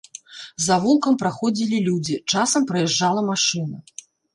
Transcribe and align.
Завулкам 0.67 1.19
праходзілі 1.23 1.85
людзі, 1.91 2.19
часам 2.35 2.61
праязджала 2.75 3.21
машына. 3.33 3.77